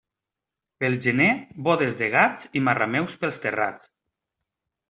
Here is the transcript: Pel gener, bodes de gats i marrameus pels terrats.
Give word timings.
Pel 0.83 0.95
gener, 1.07 1.27
bodes 1.69 1.97
de 2.01 2.09
gats 2.15 2.49
i 2.61 2.65
marrameus 2.71 3.21
pels 3.25 3.41
terrats. 3.45 3.93